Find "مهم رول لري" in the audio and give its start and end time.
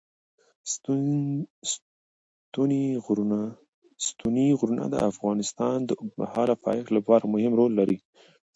7.33-7.97